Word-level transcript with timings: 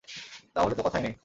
তা 0.53 0.59
হলে 0.61 0.75
তো 0.75 0.83
কথাই 0.83 1.01
নেই! 1.01 1.13